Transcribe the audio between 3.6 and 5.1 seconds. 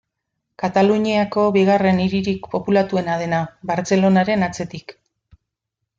Bartzelonaren atzetik.